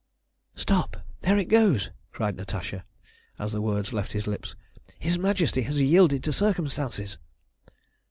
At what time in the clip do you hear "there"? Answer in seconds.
1.21-1.37